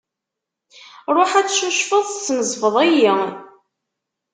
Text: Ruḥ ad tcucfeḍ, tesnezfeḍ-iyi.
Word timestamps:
Ruḥ 1.15 1.31
ad 1.39 1.47
tcucfeḍ, 1.47 2.05
tesnezfeḍ-iyi. 2.09 3.13